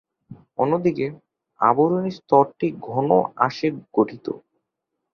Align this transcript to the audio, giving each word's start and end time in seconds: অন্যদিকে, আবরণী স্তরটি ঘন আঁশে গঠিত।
অন্যদিকে, 0.57 1.05
আবরণী 1.59 2.11
স্তরটি 2.17 2.67
ঘন 2.87 3.09
আঁশে 3.37 3.67
গঠিত। 3.95 4.25